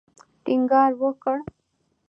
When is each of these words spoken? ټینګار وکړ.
ټینګار 0.43 0.91
وکړ. 1.01 1.37